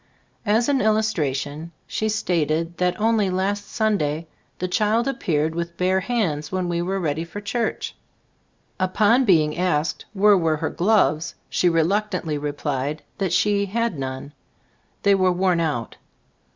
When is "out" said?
15.59-15.97